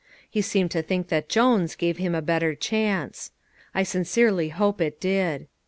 [0.27, 3.29] He seemed to think that Jones gave him a better chance.
[3.75, 5.45] I sincerely hope it did.